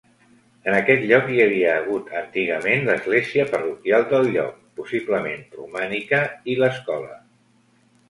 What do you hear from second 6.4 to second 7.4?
i l'escola.